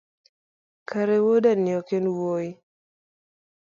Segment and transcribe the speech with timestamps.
[0.89, 2.51] kare wuodani ok enwuoyi?